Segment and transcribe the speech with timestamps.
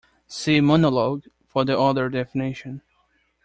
[0.27, 2.81] See monologue for the other definition.